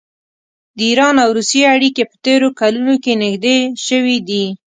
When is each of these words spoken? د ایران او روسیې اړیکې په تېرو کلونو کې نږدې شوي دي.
د 0.77 0.79
ایران 0.89 1.15
او 1.23 1.29
روسیې 1.37 1.63
اړیکې 1.75 2.03
په 2.09 2.15
تېرو 2.25 2.49
کلونو 2.59 2.93
کې 3.03 3.13
نږدې 3.23 3.57
شوي 3.87 4.17
دي. 4.29 4.45